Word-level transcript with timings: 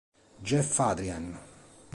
Jeff 0.43 0.81
Adrien 0.81 1.37